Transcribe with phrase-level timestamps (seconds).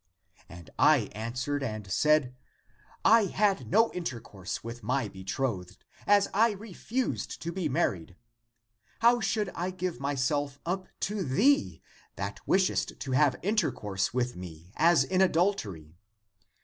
[0.49, 2.35] And I an swered and said,'
[3.19, 5.77] I had no intercourse with my be trothed,
[6.07, 8.15] as I refused to be marrried—
[9.03, 11.83] how should I give myself up to thee,
[12.15, 15.93] that wishest to have inter course with me as in adultery